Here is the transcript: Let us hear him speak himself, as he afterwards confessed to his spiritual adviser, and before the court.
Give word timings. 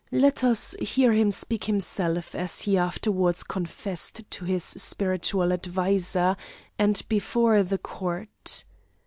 Let 0.11 0.43
us 0.43 0.73
hear 0.81 1.13
him 1.13 1.29
speak 1.29 1.65
himself, 1.65 2.33
as 2.33 2.61
he 2.61 2.75
afterwards 2.75 3.43
confessed 3.43 4.23
to 4.31 4.45
his 4.45 4.63
spiritual 4.63 5.53
adviser, 5.53 6.37
and 6.79 6.99
before 7.07 7.61
the 7.61 7.77
court. 7.77 8.65